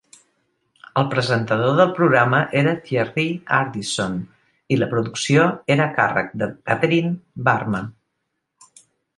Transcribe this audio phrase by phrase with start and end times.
[0.99, 3.25] El presentador del programa era Thierry
[3.59, 4.17] Ardisson
[4.77, 7.85] i la producció era a càrrec de Catherine Barma.